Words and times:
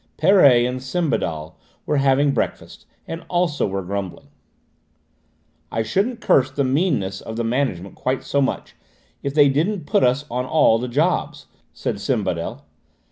Perret 0.17 0.65
and 0.65 0.79
Sembadel 0.81 1.57
were 1.85 1.97
having 1.97 2.31
breakfast, 2.31 2.87
and 3.07 3.23
also 3.29 3.67
were 3.67 3.83
grumbling. 3.83 4.29
"I 5.71 5.83
shouldn't 5.83 6.21
curse 6.21 6.49
the 6.49 6.63
meanness 6.63 7.21
of 7.21 7.35
the 7.35 7.43
management 7.43 7.93
quite 7.93 8.23
so 8.23 8.41
much 8.41 8.75
if 9.21 9.35
they 9.35 9.47
didn't 9.47 9.85
put 9.85 10.03
us 10.03 10.25
on 10.31 10.45
to 10.45 10.49
all 10.49 10.79
the 10.79 10.87
jobs," 10.87 11.45
said 11.71 11.99
Sembadel. 11.99 12.63